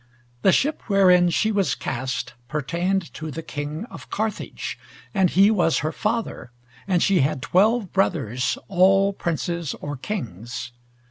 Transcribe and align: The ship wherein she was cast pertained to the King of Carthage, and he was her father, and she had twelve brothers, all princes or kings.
The 0.41 0.51
ship 0.51 0.81
wherein 0.87 1.29
she 1.29 1.51
was 1.51 1.75
cast 1.75 2.33
pertained 2.47 3.13
to 3.13 3.29
the 3.29 3.43
King 3.43 3.85
of 3.91 4.09
Carthage, 4.09 4.79
and 5.13 5.29
he 5.29 5.51
was 5.51 5.77
her 5.85 5.91
father, 5.91 6.49
and 6.87 7.03
she 7.03 7.19
had 7.19 7.43
twelve 7.43 7.93
brothers, 7.93 8.57
all 8.67 9.13
princes 9.13 9.75
or 9.75 9.95
kings. 9.97 10.71